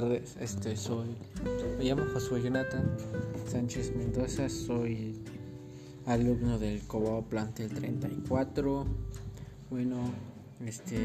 tardes. 0.00 0.36
Este 0.38 0.76
soy. 0.76 1.16
Me 1.78 1.84
llamo 1.84 2.02
Josué 2.12 2.42
Jonathan 2.42 2.84
Sánchez 3.46 3.96
Mendoza. 3.96 4.46
Soy 4.50 5.18
alumno 6.04 6.58
del 6.58 6.86
Cobao 6.86 7.22
Plantel 7.22 7.70
34. 7.70 8.84
Bueno, 9.70 9.96
este 10.66 10.98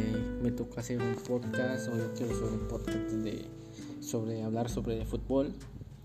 me 0.43 0.52
toca 0.52 0.81
hacer 0.81 1.02
un 1.02 1.16
podcast. 1.16 1.88
Hoy 1.88 2.02
quiero 2.17 2.34
hacer 2.34 2.49
un 2.52 2.67
podcast 2.67 3.12
de 3.23 3.45
sobre 4.02 4.43
hablar 4.43 4.70
sobre 4.70 4.99
el 4.99 5.08
fútbol 5.08 5.53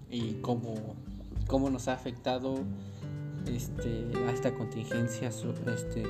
y 0.09 0.35
cómo, 0.35 0.77
cómo 1.49 1.71
nos 1.71 1.89
ha 1.89 1.95
afectado 1.95 2.55
este 3.47 4.07
a 4.29 4.31
esta 4.31 4.55
contingencia 4.55 5.31
este 5.31 6.05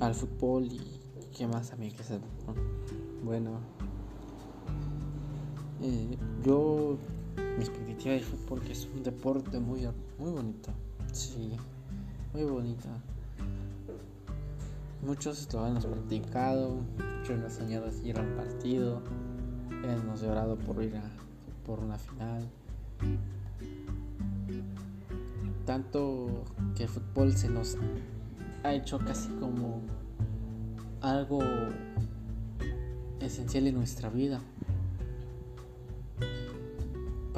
al 0.00 0.14
fútbol 0.14 0.64
y 0.72 0.80
qué 1.36 1.46
más 1.46 1.68
también 1.68 1.94
que 1.94 2.02
se 2.02 2.18
bueno 3.22 3.77
eh, 5.82 6.16
yo 6.44 6.98
mi 7.36 7.64
expectativa 7.64 8.14
de 8.14 8.20
fútbol 8.20 8.62
es 8.70 8.88
un 8.94 9.02
deporte 9.02 9.58
muy 9.58 9.86
muy 10.18 10.32
bonito 10.32 10.72
sí 11.12 11.56
muy 12.32 12.44
bonito. 12.44 12.88
Muchos 15.02 15.52
lo 15.52 15.64
han 15.64 15.80
practicado 15.80 16.80
muchos 16.98 17.30
han 17.30 17.50
soñado 17.50 17.90
ir 18.04 18.18
a 18.18 18.22
un 18.22 18.36
partido 18.36 19.02
hemos 19.82 20.20
llorado 20.20 20.56
por 20.56 20.82
ir 20.82 20.96
a 20.96 21.02
por 21.64 21.80
una 21.80 21.98
final. 21.98 22.48
Tanto 25.64 26.44
que 26.74 26.84
el 26.84 26.88
fútbol 26.88 27.32
se 27.36 27.48
nos 27.48 27.76
ha 28.64 28.72
hecho 28.72 28.98
casi 28.98 29.28
como 29.34 29.82
algo 31.00 31.40
esencial 33.20 33.66
en 33.66 33.74
nuestra 33.74 34.08
vida. 34.08 34.40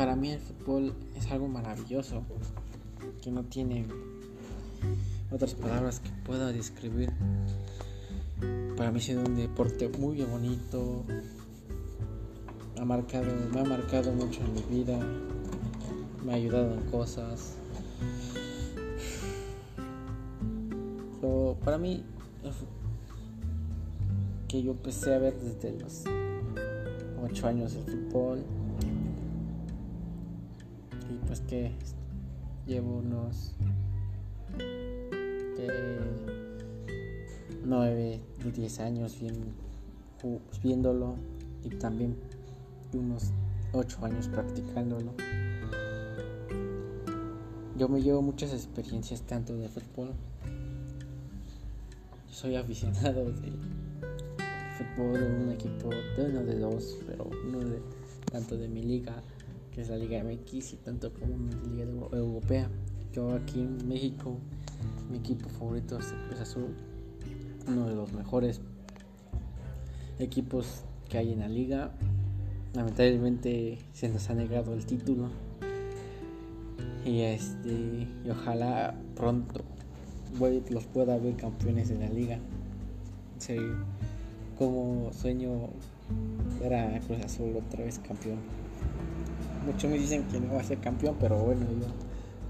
Para 0.01 0.17
mí 0.17 0.31
el 0.31 0.41
fútbol 0.41 0.95
es 1.15 1.31
algo 1.31 1.47
maravilloso 1.47 2.23
que 3.21 3.31
no 3.31 3.45
tiene 3.45 3.85
otras 5.31 5.53
palabras 5.53 6.01
que 6.01 6.09
pueda 6.25 6.51
describir. 6.53 7.13
Para 8.79 8.93
mí 8.93 8.99
ha 8.99 9.03
sido 9.03 9.21
un 9.23 9.37
deporte 9.37 9.91
muy 9.91 10.23
bonito. 10.23 11.05
Ha 12.79 12.85
marcado, 12.87 13.27
me 13.53 13.61
ha 13.61 13.65
marcado 13.65 14.11
mucho 14.13 14.41
en 14.41 14.55
mi 14.55 14.63
vida. 14.79 14.99
Me 16.25 16.33
ha 16.33 16.37
ayudado 16.37 16.73
en 16.73 16.91
cosas. 16.91 17.57
para 21.63 21.77
mí, 21.77 22.03
que 24.49 24.63
yo 24.63 24.71
empecé 24.71 25.15
a 25.15 25.19
ver 25.19 25.39
desde 25.39 25.79
los 25.79 26.05
8 27.23 27.47
años 27.47 27.75
el 27.75 27.85
fútbol. 27.85 28.60
Pues 31.31 31.43
que 31.43 31.71
llevo 32.67 32.97
unos 32.97 33.53
9, 37.65 38.21
10 38.53 38.81
años 38.81 39.17
viéndolo 40.61 41.15
y 41.63 41.69
también 41.77 42.17
unos 42.93 43.31
8 43.73 44.07
años 44.07 44.27
practicándolo. 44.27 45.13
Yo 47.79 47.89
me 47.89 48.03
llevo 48.03 48.23
muchas 48.23 48.53
experiencias 48.53 49.23
tanto 49.23 49.55
de 49.55 49.69
fútbol. 49.69 50.11
Soy 52.29 52.57
aficionado 52.57 53.27
de 53.27 53.53
fútbol 54.77 55.13
de 55.13 55.27
un 55.45 55.53
equipo, 55.53 55.91
de 55.91 56.25
uno 56.25 56.43
de 56.43 56.59
dos, 56.59 56.99
pero 57.07 57.31
uno 57.47 57.61
de 57.61 57.81
tanto 58.33 58.57
de 58.57 58.67
mi 58.67 58.83
liga, 58.83 59.23
que 59.73 59.81
es 59.83 59.89
la 59.89 59.97
Liga 59.97 60.23
MX, 60.23 60.75
y 60.75 60.77
tanto 60.77 61.13
como 61.13 61.37
mi 61.37 61.53
liga 61.69 61.85
europea. 62.13 62.69
Yo 63.13 63.33
aquí 63.33 63.61
en 63.61 63.89
México, 63.89 64.39
mi 65.11 65.19
equipo 65.19 65.49
favorito 65.49 65.99
es 65.99 66.13
el 66.13 66.19
Cruz 66.29 66.41
Azul, 66.41 66.75
uno 67.69 67.89
de 67.89 67.95
los 67.95 68.13
mejores 68.13 68.61
equipos 70.19 70.85
que 71.09 71.19
hay 71.19 71.33
en 71.33 71.41
la 71.41 71.49
liga. 71.49 71.93
Lamentablemente 72.75 73.79
se 73.93 74.09
nos 74.09 74.31
ha 74.31 74.35
negado 74.35 74.75
el 74.75 74.87
título. 74.87 75.29
Y 77.05 77.21
este, 77.21 78.07
y 78.25 78.31
ojalá 78.31 78.95
pronto 79.17 79.65
los 80.71 80.85
pueda 80.85 81.19
ver 81.19 81.37
campeones 81.37 81.89
de 81.89 81.99
la 81.99 82.09
liga. 82.09 82.39
Serio, 83.39 83.75
como 84.59 85.13
sueño 85.13 85.71
ver 86.61 86.75
a 86.75 87.01
Cruz 87.01 87.25
Azul 87.25 87.57
otra 87.57 87.85
vez 87.85 87.99
campeón. 87.99 88.39
Muchos 89.65 89.91
me 89.91 89.99
dicen 89.99 90.25
que 90.29 90.41
no 90.41 90.55
va 90.55 90.61
a 90.61 90.65
ser 90.65 90.79
campeón, 90.79 91.17
pero 91.21 91.39
bueno, 91.39 91.63
yo 91.63 91.87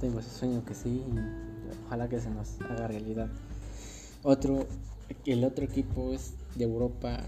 tengo 0.01 0.21
ese 0.21 0.31
sueño 0.31 0.65
que 0.65 0.75
sí 0.75 1.03
y 1.07 1.85
ojalá 1.87 2.09
que 2.09 2.21
se 2.21 2.31
nos 2.31 2.61
haga 2.63 2.89
realidad. 2.89 3.29
Otro, 4.23 4.67
el 5.27 5.45
otro 5.45 5.65
equipo 5.65 6.13
es 6.13 6.35
de 6.55 6.65
Europa 6.65 7.21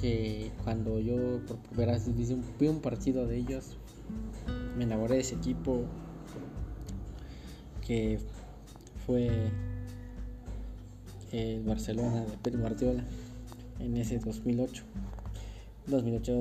que 0.00 0.52
cuando 0.62 1.00
yo 1.00 1.40
por 1.46 1.56
primera 1.58 1.92
vez 1.92 2.04
vi 2.58 2.68
un 2.68 2.80
partido 2.80 3.26
de 3.26 3.38
ellos 3.38 3.76
me 4.76 4.84
enamoré 4.84 5.14
de 5.14 5.20
ese 5.22 5.34
equipo 5.34 5.84
que 7.86 8.18
fue 9.06 9.50
el 11.32 11.62
Barcelona 11.62 12.24
de 12.24 12.36
Pep 12.36 12.56
Guardiola 12.56 13.04
en 13.80 13.96
ese 13.96 14.18
2008. 14.18 14.84
2008, 15.86 16.32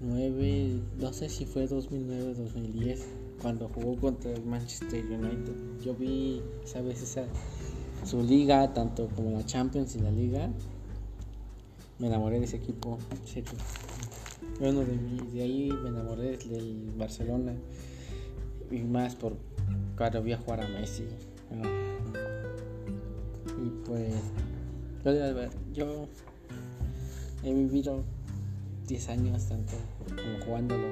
2009, 0.00 0.80
no 1.00 1.12
sé 1.12 1.28
si 1.28 1.44
fue 1.44 1.66
2009 1.66 2.34
2010, 2.34 3.06
cuando 3.42 3.68
jugó 3.68 3.96
contra 3.96 4.32
el 4.32 4.44
Manchester 4.44 5.04
United. 5.04 5.82
Yo 5.84 5.94
vi, 5.94 6.42
sabes, 6.64 7.02
esa 7.02 7.24
su 8.04 8.22
liga, 8.22 8.72
tanto 8.72 9.08
como 9.08 9.32
la 9.32 9.44
Champions 9.44 9.96
y 9.96 10.00
la 10.00 10.10
liga. 10.10 10.50
Me 11.98 12.06
enamoré 12.06 12.38
de 12.38 12.44
ese 12.44 12.58
equipo, 12.58 12.98
Bueno, 14.60 14.80
de, 14.80 14.96
de 15.32 15.42
ahí 15.42 15.72
me 15.82 15.88
enamoré 15.88 16.36
del 16.38 16.92
Barcelona 16.96 17.54
y 18.70 18.78
más 18.78 19.16
por 19.16 19.36
cuando 19.96 20.22
vi 20.22 20.32
a 20.32 20.38
jugar 20.38 20.60
a 20.60 20.68
Messi. 20.68 21.04
Y 23.60 23.70
pues 23.84 24.14
yo, 25.74 26.06
he 27.42 27.52
vivido 27.52 28.04
10 28.88 29.08
años 29.10 29.46
tanto 29.46 29.74
como 30.08 30.44
jugándolo 30.44 30.88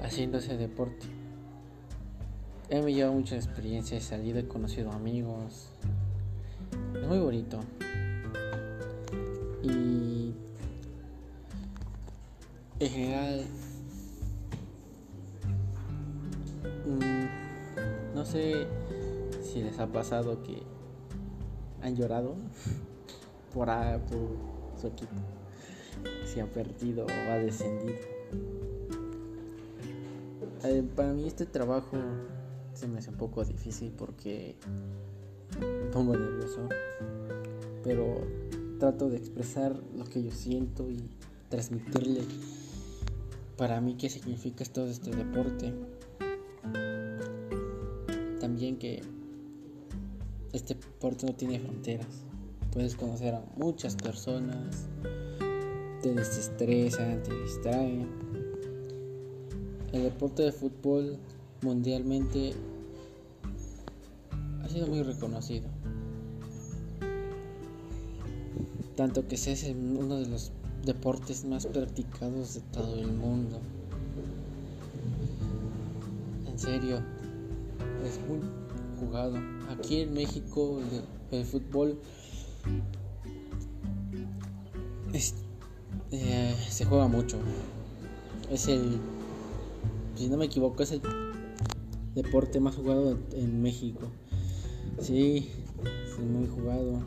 haciendo 0.00 0.38
ese 0.38 0.56
deporte. 0.56 1.06
He 2.68 2.82
me 2.82 2.92
llevado 2.92 3.14
mucha 3.14 3.36
experiencia, 3.36 3.98
he 3.98 4.00
salido, 4.00 4.40
he 4.40 4.48
conocido 4.48 4.90
amigos. 4.90 5.68
Es 7.00 7.06
muy 7.06 7.18
bonito. 7.18 7.60
Y 9.62 10.34
en 12.80 12.90
general 12.90 13.46
No 18.14 18.24
sé 18.24 18.66
si 19.42 19.62
les 19.62 19.78
ha 19.78 19.86
pasado 19.86 20.42
que 20.42 20.62
han 21.82 21.96
llorado 21.96 22.36
por, 23.54 23.68
su 24.80 24.86
equipo, 24.86 25.12
si 26.24 26.40
ha 26.40 26.46
perdido 26.46 27.06
o 27.06 27.30
ha 27.30 27.36
descendido. 27.36 27.98
Eh, 30.64 30.84
para 30.94 31.12
mí 31.12 31.26
este 31.26 31.46
trabajo 31.46 31.96
se 32.74 32.86
me 32.88 32.98
hace 32.98 33.10
un 33.10 33.16
poco 33.16 33.44
difícil 33.44 33.92
porque 33.96 34.56
me 35.60 35.90
pongo 35.90 36.16
nervioso, 36.16 36.68
pero 37.82 38.20
trato 38.78 39.08
de 39.08 39.16
expresar 39.16 39.74
lo 39.96 40.04
que 40.04 40.22
yo 40.22 40.30
siento 40.30 40.90
y 40.90 41.02
transmitirle 41.48 42.22
para 43.56 43.80
mí 43.80 43.96
qué 43.96 44.08
significa 44.08 44.64
todo 44.64 44.86
este 44.86 45.10
deporte 45.10 45.72
también 48.52 48.76
que 48.76 49.02
este 50.52 50.74
deporte 50.74 51.26
no 51.26 51.34
tiene 51.34 51.58
fronteras. 51.58 52.24
Puedes 52.72 52.96
conocer 52.96 53.34
a 53.34 53.42
muchas 53.56 53.96
personas, 53.96 54.88
te 56.02 56.12
desestresan, 56.12 57.22
te 57.22 57.34
distraen. 57.42 58.08
El 59.92 60.02
deporte 60.02 60.42
de 60.42 60.52
fútbol 60.52 61.18
mundialmente 61.62 62.54
ha 64.62 64.68
sido 64.68 64.88
muy 64.88 65.02
reconocido. 65.02 65.68
Tanto 68.96 69.26
que 69.26 69.36
se 69.36 69.72
uno 69.72 70.18
de 70.18 70.26
los 70.26 70.52
deportes 70.84 71.44
más 71.44 71.66
practicados 71.66 72.54
de 72.54 72.60
todo 72.72 72.96
el 72.96 73.12
mundo. 73.12 73.60
En 76.46 76.58
serio, 76.58 76.98
es 78.04 78.18
muy 78.28 78.40
jugado. 78.98 79.36
Aquí 79.70 80.00
en 80.00 80.12
México 80.12 80.80
el, 81.30 81.44
fútbol 81.44 81.98
eh, 86.12 86.54
se 86.68 86.84
juega 86.84 87.08
mucho. 87.08 87.38
Es 88.50 88.68
el, 88.68 88.98
si 90.14 90.28
no 90.28 90.36
me 90.36 90.44
equivoco, 90.44 90.82
es 90.82 90.92
el 90.92 91.00
deporte 92.14 92.60
más 92.60 92.76
jugado 92.76 93.18
en 93.32 93.62
México. 93.62 94.08
Sí, 95.00 95.48
es 96.06 96.18
muy 96.18 96.46
jugado. 96.46 97.00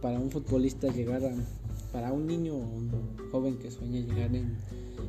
Para 0.00 0.20
un 0.20 0.30
futbolista 0.30 0.86
llegar 0.88 1.24
a, 1.24 1.34
para 1.92 2.12
un 2.12 2.26
niño 2.28 2.54
o 2.54 2.58
un 2.58 2.92
joven 3.32 3.58
que 3.58 3.70
sueña 3.70 4.00
llegar 4.00 4.34
en 4.34 4.56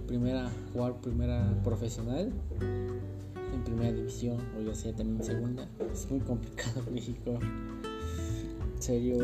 primera, 0.07 0.51
jugar 0.73 0.99
primera 0.99 1.61
profesional, 1.63 2.31
en 2.59 3.63
primera 3.63 3.91
división 3.91 4.37
o 4.57 4.61
ya 4.63 4.73
sea 4.73 4.95
también 4.95 5.23
segunda, 5.23 5.67
es 5.93 6.09
muy 6.09 6.19
complicado 6.21 6.81
en 6.87 6.93
México. 6.95 7.39
En 8.75 8.81
serio, 8.81 9.17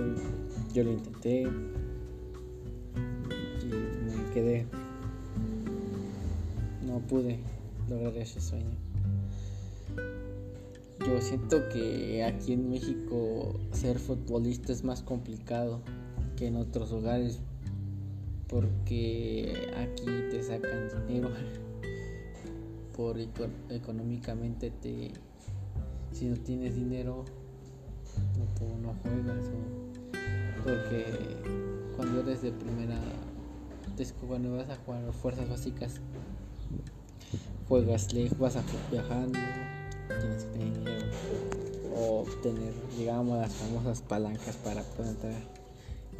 yo 0.73 0.83
lo 0.83 0.91
intenté 0.91 1.47
No 6.85 6.99
pude 7.07 7.39
lograr 7.89 8.17
ese 8.17 8.41
sueño. 8.41 8.75
Yo 10.99 11.21
siento 11.21 11.69
que 11.69 12.21
aquí 12.21 12.51
en 12.51 12.69
México 12.69 13.57
ser 13.71 13.97
futbolista 13.97 14.73
es 14.73 14.83
más 14.83 15.03
complicado 15.03 15.79
que 16.35 16.47
en 16.47 16.57
otros 16.57 16.91
lugares 16.91 17.39
porque 18.49 19.69
aquí 19.77 20.05
te 20.29 20.43
sacan 20.43 20.89
dinero. 21.07 21.29
Por 22.93 23.17
económicamente 23.69 24.69
te 24.69 25.13
si 26.11 26.25
no 26.25 26.35
tienes 26.37 26.75
dinero 26.75 27.23
no, 28.37 28.77
no 28.77 28.93
juegas 29.01 29.45
porque 30.63 31.05
cuando 31.95 32.21
eres 32.21 32.41
de 32.41 32.51
primera 32.51 32.99
cuando 34.27 34.57
vas 34.57 34.69
a 34.69 34.75
jugar 34.75 35.13
fuerzas 35.13 35.49
básicas 35.49 36.01
juegas 37.67 38.13
lejos 38.13 38.37
vas 38.37 38.55
a 38.55 38.63
viajando 38.91 39.39
tienes 40.07 40.43
que 40.45 40.59
tener 40.59 41.11
o 41.97 42.25
tener, 42.43 42.73
digamos, 42.97 43.39
las 43.39 43.53
famosas 43.53 44.01
palancas 44.01 44.57
para 44.57 44.83
poder 44.83 45.11
entrar. 45.11 45.41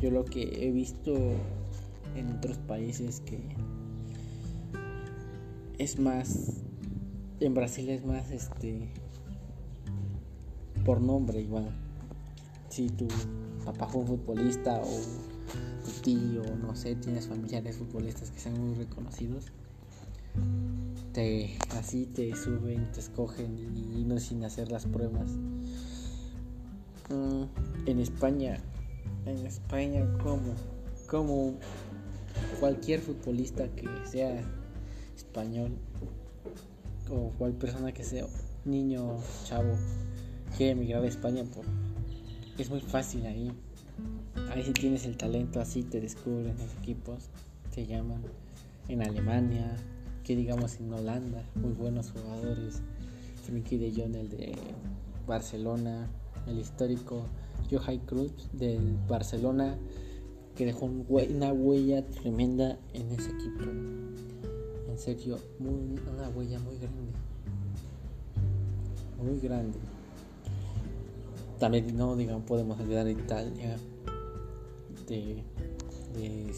Yo 0.02 0.10
lo 0.10 0.24
que 0.24 0.66
he 0.66 0.72
visto 0.72 1.14
en 2.16 2.32
otros 2.38 2.58
países 2.60 3.20
que 3.20 3.40
es 5.78 6.00
más, 6.00 6.64
en 7.42 7.54
Brasil 7.54 7.90
es 7.90 8.06
más, 8.06 8.32
este, 8.32 8.90
por 10.86 11.02
nombre 11.02 11.42
igual. 11.42 11.70
Si 12.70 12.90
tu 12.90 13.08
papá 13.66 13.88
fue 13.88 14.02
un 14.02 14.08
futbolista 14.08 14.82
o 14.82 15.35
tu 15.84 15.92
tío, 16.02 16.44
no 16.58 16.76
sé, 16.76 16.96
tienes 16.96 17.28
familiares 17.28 17.78
futbolistas 17.78 18.32
que 18.32 18.40
sean 18.40 18.60
muy 18.60 18.76
reconocidos, 18.76 19.52
así 21.78 22.06
te 22.08 22.36
suben, 22.36 22.92
te 22.92 23.00
escogen 23.00 23.58
y, 23.58 24.04
no 24.04 24.20
sin 24.20 24.44
hacer 24.44 24.70
las 24.72 24.86
pruebas. 24.86 25.32
Mm, 27.10 27.44
en 27.86 28.00
España, 28.00 28.58
en 29.26 29.46
España 29.46 30.06
como, 30.22 30.56
como 31.08 31.54
cualquier 32.60 33.00
futbolista 33.00 33.68
que 33.70 33.88
sea 34.06 34.42
español 35.16 35.78
o 37.10 37.30
cual 37.38 37.54
persona 37.54 37.94
que 37.94 38.04
sea 38.04 38.26
niño, 38.66 39.18
chavo, 39.46 39.74
quiere 40.58 40.74
emigrar 40.74 41.04
a 41.04 41.08
España, 41.08 41.44
por, 41.46 41.66
es 42.58 42.70
muy 42.70 42.82
fácil 42.82 43.26
ahí. 43.26 43.52
Ahí 44.56 44.64
si 44.64 44.72
tienes 44.72 45.06
el 45.06 45.18
talento, 45.18 45.60
así 45.60 45.84
te 45.84 46.00
descubren 46.00 46.58
los 46.58 46.74
equipos, 46.76 47.26
te 47.74 47.86
llaman. 47.86 48.22
En 48.88 49.02
Alemania, 49.02 49.76
que 50.24 50.34
digamos 50.34 50.80
en 50.80 50.94
Holanda, 50.94 51.44
muy 51.56 51.74
buenos 51.74 52.12
jugadores. 52.12 52.82
Frankie 53.44 53.78
de 53.78 53.92
Jong, 53.92 54.16
el 54.16 54.30
de 54.30 54.56
Barcelona, 55.28 56.08
el 56.48 56.58
histórico 56.58 57.26
Johan 57.70 58.00
Cruz 58.06 58.32
del 58.54 58.96
Barcelona, 59.10 59.76
que 60.56 60.68
dejó 60.68 60.86
una 60.86 61.52
huella 61.52 62.06
tremenda 62.08 62.80
en 62.94 63.12
ese 63.12 63.32
equipo. 63.32 63.66
En 64.90 64.98
serio, 64.98 65.38
una 65.60 66.30
huella 66.30 66.60
muy 66.60 66.78
grande. 66.78 67.12
Muy 69.22 69.38
grande. 69.42 69.80
También 71.60 71.98
no 71.98 72.16
digamos 72.16 72.44
podemos 72.44 72.80
olvidar 72.80 73.10
Italia, 73.10 73.78
de, 75.08 75.44
de, 76.14 76.54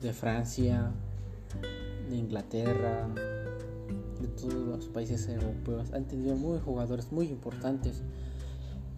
de 0.00 0.12
Francia, 0.12 0.92
de 2.08 2.16
Inglaterra, 2.16 3.08
de 4.20 4.28
todos 4.28 4.54
los 4.54 4.88
países 4.88 5.28
europeos. 5.28 5.92
Han 5.92 6.06
tenido 6.06 6.36
muy 6.36 6.58
jugadores 6.60 7.10
muy 7.12 7.28
importantes. 7.28 8.02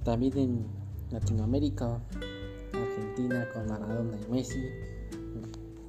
También 0.04 0.36
en 0.38 0.66
Latinoamérica, 1.10 2.00
Argentina 2.72 3.48
con 3.52 3.66
Maradona 3.66 4.18
y 4.26 4.32
Messi. 4.32 4.64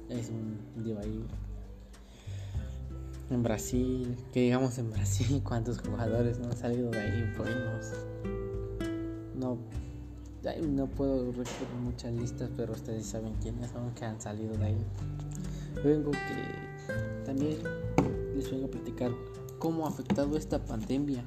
Es 0.08 0.30
un 0.30 0.58
diva 0.84 1.00
ahí. 1.00 1.24
En 3.30 3.42
Brasil, 3.42 4.16
que 4.32 4.40
digamos 4.40 4.78
en 4.78 4.90
Brasil, 4.90 5.42
cuántos 5.44 5.80
jugadores 5.80 6.38
no 6.38 6.46
han 6.46 6.56
salido 6.56 6.90
de 6.90 6.98
ahí 6.98 7.32
buenos. 7.36 7.92
No, 9.34 9.58
no 10.62 10.86
puedo 10.86 11.32
recordar 11.32 11.74
muchas 11.82 12.12
listas, 12.12 12.50
pero 12.56 12.72
ustedes 12.72 13.06
saben 13.06 13.34
quiénes 13.40 13.70
son 13.70 13.94
que 13.94 14.04
han 14.04 14.20
salido 14.20 14.54
de 14.56 14.66
ahí. 14.66 14.86
Vengo 15.82 16.10
que 16.10 17.24
también 17.24 17.58
les 18.36 18.50
voy 18.50 18.64
a 18.64 18.68
platicar 18.68 19.10
cómo 19.58 19.86
ha 19.86 19.88
afectado 19.88 20.36
esta 20.36 20.58
pandemia 20.58 21.24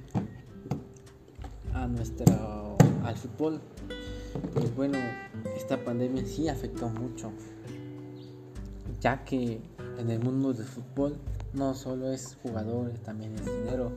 a 1.74 1.88
nuestra 1.88 2.26
al 3.04 3.16
fútbol. 3.16 3.60
Pues 4.54 4.76
bueno, 4.76 5.00
esta 5.56 5.84
pandemia 5.84 6.24
sí 6.26 6.48
afectó 6.48 6.90
mucho, 6.90 7.32
ya 9.02 9.24
que 9.24 9.62
en 9.98 10.12
el 10.12 10.20
mundo 10.20 10.54
del 10.54 10.66
fútbol 10.66 11.18
no 11.54 11.74
solo 11.74 12.12
es 12.12 12.38
jugadores, 12.44 13.02
también 13.02 13.34
es 13.34 13.46
dinero. 13.46 13.92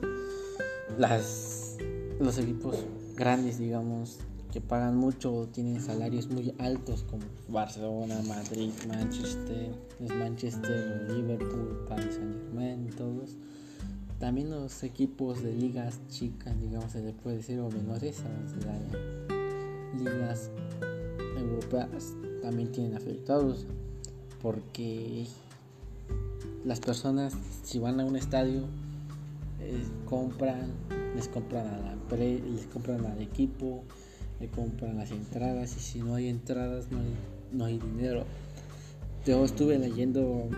Las 0.97 1.77
los 2.19 2.37
equipos 2.37 2.77
grandes, 3.15 3.57
digamos, 3.57 4.19
que 4.51 4.61
pagan 4.61 4.97
mucho 4.97 5.47
tienen 5.51 5.81
salarios 5.81 6.29
muy 6.29 6.53
altos 6.59 7.03
como 7.03 7.23
Barcelona, 7.47 8.21
Madrid, 8.27 8.71
Manchester, 8.87 9.71
Manchester, 9.99 11.09
Liverpool, 11.09 11.85
Paris 11.87 12.15
Saint 12.15 12.37
Germain, 12.43 12.89
todos. 12.97 13.37
También 14.19 14.49
los 14.51 14.83
equipos 14.83 15.41
de 15.41 15.53
ligas 15.53 15.99
chicas, 16.09 16.59
digamos, 16.59 16.91
se 16.91 17.01
le 17.01 17.13
puede 17.13 17.37
decir, 17.37 17.59
o 17.59 17.69
menores, 17.69 18.21
a 18.21 19.97
ligas 19.97 20.51
europeas 21.37 22.13
también 22.41 22.71
tienen 22.71 22.95
afectados 22.95 23.65
porque 24.41 25.25
las 26.65 26.79
personas 26.79 27.33
si 27.63 27.79
van 27.79 27.99
a 27.99 28.05
un 28.05 28.15
estadio 28.15 28.63
eh, 29.59 29.83
compran 30.05 30.71
les 31.15 31.27
compran 31.27 31.67
a 31.67 31.77
la 31.77 31.95
les 32.17 32.65
compran 32.67 33.05
al 33.05 33.21
equipo 33.21 33.83
le 34.41 34.49
compran 34.49 34.97
las 34.97 35.11
entradas 35.11 35.77
y 35.77 35.79
si 35.79 35.99
no 35.99 36.15
hay 36.15 36.27
entradas 36.27 36.91
no 36.91 36.97
hay, 36.97 37.13
no 37.51 37.65
hay 37.65 37.77
dinero. 37.77 38.25
Yo 39.25 39.45
estuve 39.45 39.77
leyendo 39.77 40.49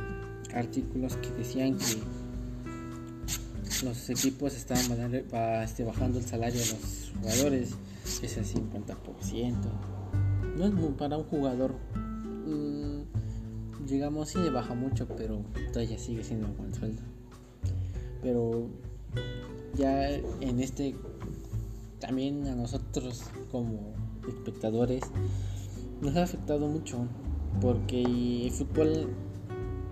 artículos 0.55 1.17
que 1.17 1.29
decían 1.31 1.77
que 1.77 2.01
los 3.85 4.09
equipos 4.09 4.55
estaban 4.55 5.13
este, 5.63 5.83
bajando 5.83 6.19
el 6.19 6.25
salario 6.25 6.61
de 6.61 6.67
los 6.67 7.11
jugadores, 7.19 7.75
es 8.21 8.37
el 8.37 8.45
50%. 8.45 9.55
No 10.57 10.65
es 10.65 10.73
muy 10.73 10.91
para 10.91 11.17
un 11.17 11.25
jugador, 11.25 11.75
mm, 12.45 13.01
digamos, 13.85 14.29
sí 14.29 14.39
le 14.39 14.49
baja 14.49 14.73
mucho, 14.75 15.07
pero 15.07 15.41
todavía 15.73 15.97
sigue 15.99 16.23
siendo 16.23 16.47
un 16.47 16.55
buen 16.55 16.73
sueldo. 16.73 17.01
Pero 18.21 18.69
ya 19.75 20.09
en 20.09 20.59
este 20.61 20.95
también 22.05 22.45
a 22.47 22.55
nosotros 22.55 23.23
como 23.49 23.93
espectadores 24.27 25.03
nos 26.01 26.13
ha 26.17 26.23
afectado 26.23 26.67
mucho 26.67 27.07
porque 27.61 28.01
el 28.45 28.51
fútbol 28.51 29.07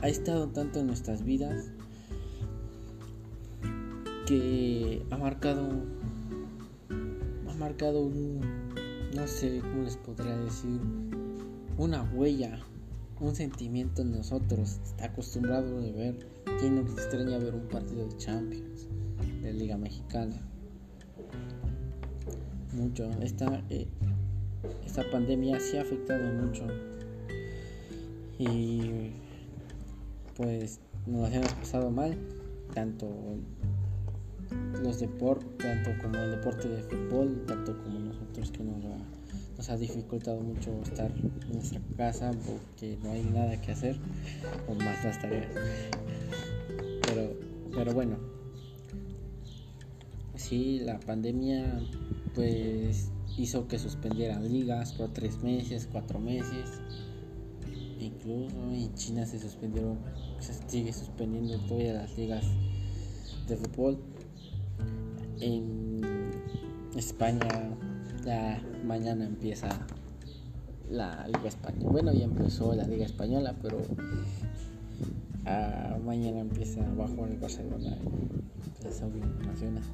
ha 0.01 0.09
estado 0.09 0.49
tanto 0.49 0.81
en 0.81 0.87
nuestras 0.87 1.23
vidas 1.23 1.71
que 4.27 5.05
ha 5.09 5.17
marcado 5.17 5.69
ha 7.49 7.53
marcado 7.53 8.01
un 8.01 8.41
no 9.15 9.25
sé 9.25 9.61
cómo 9.61 9.83
les 9.83 9.95
podría 9.95 10.35
decir 10.35 10.81
una 11.77 12.03
huella 12.13 12.59
un 13.21 13.35
sentimiento 13.35 14.01
en 14.01 14.13
nosotros. 14.13 14.79
Está 14.83 15.05
acostumbrado 15.05 15.77
a 15.77 15.81
ver 15.91 16.27
quién 16.59 16.73
nos 16.73 16.91
extraña 16.91 17.37
ver 17.37 17.53
un 17.53 17.67
partido 17.67 18.07
de 18.07 18.17
Champions 18.17 18.87
de 19.43 19.53
Liga 19.53 19.77
Mexicana 19.77 20.50
mucho. 22.73 23.09
Esta, 23.21 23.63
eh, 23.69 23.87
esta 24.85 25.03
pandemia 25.11 25.59
sí 25.59 25.77
ha 25.77 25.81
afectado 25.81 26.23
mucho. 26.33 26.65
y 28.39 29.11
pues 30.35 30.79
nos 31.05 31.31
hemos 31.31 31.53
pasado 31.53 31.91
mal, 31.91 32.17
tanto 32.73 33.07
los 34.81 34.99
deportes, 34.99 35.57
tanto 35.57 35.91
como 36.01 36.17
el 36.17 36.31
deporte 36.31 36.67
de 36.67 36.81
fútbol, 36.83 37.43
tanto 37.47 37.77
como 37.83 37.99
nosotros 37.99 38.51
que 38.51 38.63
nos 38.63 38.83
ha, 38.85 38.97
nos 39.57 39.69
ha 39.69 39.77
dificultado 39.77 40.41
mucho 40.41 40.81
estar 40.83 41.11
en 41.11 41.53
nuestra 41.53 41.81
casa 41.97 42.31
porque 42.45 42.97
no 43.03 43.11
hay 43.11 43.23
nada 43.23 43.59
que 43.61 43.71
hacer 43.71 43.97
o 44.67 44.75
más 44.75 45.03
las 45.03 45.21
tareas. 45.21 45.47
Pero, 47.07 47.33
pero 47.73 47.93
bueno, 47.93 48.17
sí, 50.35 50.79
la 50.79 50.99
pandemia 50.99 51.81
pues 52.35 53.11
hizo 53.37 53.67
que 53.67 53.79
suspendieran 53.79 54.51
ligas 54.51 54.93
por 54.93 55.09
tres 55.09 55.41
meses, 55.41 55.87
cuatro 55.91 56.19
meses. 56.19 56.81
Incluso 57.99 58.55
en 58.71 58.93
China 58.95 59.25
se 59.25 59.39
suspendieron, 59.39 59.99
se 60.39 60.53
sigue 60.67 60.91
suspendiendo 60.91 61.57
todas 61.67 61.93
las 61.93 62.17
ligas 62.17 62.45
de 63.47 63.57
fútbol 63.57 63.99
en 65.39 66.01
España 66.95 67.77
mañana 68.85 69.25
empieza 69.25 69.69
la 70.89 71.25
Liga 71.27 71.47
Española. 71.47 71.89
Bueno, 71.89 72.13
ya 72.13 72.25
empezó 72.25 72.75
la 72.75 72.85
Liga 72.85 73.05
Española, 73.05 73.55
pero 73.61 73.81
ah, 75.45 75.97
mañana 76.03 76.39
empieza 76.39 76.81
bajo 76.95 77.25
el 77.25 77.37
Barcelona 77.37 77.97
las 78.83 79.01
naciones. 79.47 79.85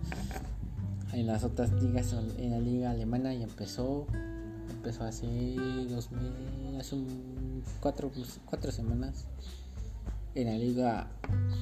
En 1.14 1.26
las 1.26 1.44
otras 1.44 1.72
ligas, 1.82 2.14
en 2.38 2.52
la 2.52 2.60
Liga 2.60 2.92
Alemana 2.92 3.34
ya 3.34 3.46
empezó, 3.46 4.08
empezó 4.70 5.06
hace 5.06 5.26
dos 5.90 6.12
meses, 6.12 6.80
hace 6.80 6.98
cuatro, 7.80 8.12
cuatro 8.46 8.72
semanas. 8.72 9.26
En 10.36 10.48
la 10.48 10.58
Liga 10.58 11.08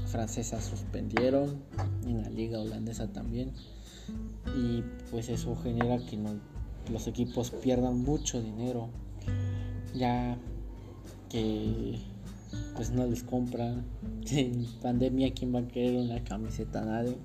Francesa 0.07 0.59
suspendieron, 0.59 1.61
en 2.05 2.23
la 2.23 2.29
Liga 2.29 2.59
Holandesa 2.59 3.07
también. 3.07 3.53
Y 4.57 4.83
pues 5.11 5.29
eso 5.29 5.55
genera 5.55 5.97
que 6.05 6.19
los 6.91 7.07
equipos 7.07 7.51
pierdan 7.51 7.99
mucho 7.99 8.41
dinero. 8.41 8.89
Ya 9.93 10.37
que 11.29 11.99
pues 12.75 12.89
no 12.89 13.05
les 13.05 13.23
compran. 13.23 13.85
En 14.27 14.65
pandemia 14.81 15.35
quién 15.35 15.53
va 15.53 15.59
a 15.59 15.67
querer 15.67 16.01
una 16.01 16.23
camiseta 16.23 16.83
nadie 16.83 17.15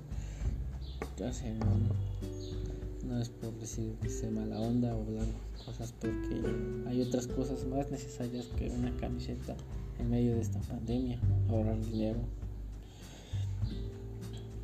no, 3.07 3.19
es 3.19 3.29
por 3.29 3.53
decir 3.59 3.93
que 4.01 4.09
sea 4.09 4.31
mala 4.31 4.59
onda 4.59 4.95
o 4.95 5.01
hablar 5.01 5.27
cosas 5.65 5.93
porque 5.99 6.41
hay 6.87 7.01
otras 7.01 7.27
cosas 7.27 7.65
más 7.67 7.91
necesarias 7.91 8.47
que 8.57 8.69
una 8.69 8.95
camiseta 8.97 9.55
en 9.99 10.09
medio 10.09 10.33
de 10.33 10.41
esta 10.41 10.59
pandemia 10.61 11.19
ahorrar 11.49 11.79
dinero 11.85 12.19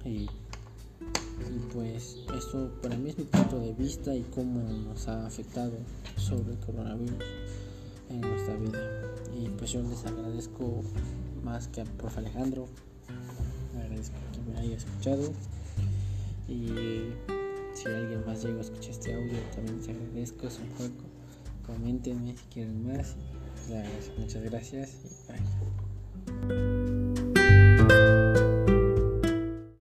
y 0.03 0.27
pues 1.73 2.17
esto 2.35 2.71
para 2.81 2.95
mí 2.97 3.09
es 3.09 3.17
mi 3.17 3.25
punto 3.25 3.59
de 3.59 3.73
vista 3.73 4.15
y 4.15 4.23
cómo 4.33 4.61
nos 4.61 5.07
ha 5.07 5.25
afectado 5.25 5.73
sobre 6.17 6.53
el 6.53 6.59
coronavirus 6.59 7.23
en 8.09 8.21
nuestra 8.21 8.55
vida. 8.55 8.79
Y 9.37 9.49
pues 9.49 9.71
yo 9.71 9.81
les 9.83 10.05
agradezco 10.05 10.81
más 11.43 11.67
que 11.67 11.81
al 11.81 11.87
profe 11.87 12.19
Alejandro. 12.19 12.67
Agradezco 13.75 14.15
que 14.33 14.51
me 14.51 14.59
haya 14.59 14.77
escuchado. 14.77 15.31
Y 16.47 17.13
si 17.73 17.87
alguien 17.87 18.25
más 18.25 18.43
llegó 18.43 18.59
a 18.59 18.61
escuchar 18.61 18.91
este 18.91 19.13
audio, 19.13 19.37
también 19.53 19.77
les 19.77 19.89
agradezco, 19.89 20.47
un 20.47 20.75
juego. 20.77 21.03
Coméntenme 21.65 22.35
si 22.35 22.43
quieren 22.45 22.87
más. 22.87 23.15
Pues, 23.67 24.11
muchas 24.17 24.43
gracias 24.43 24.95
y 25.03 25.31
bye. 25.31 26.76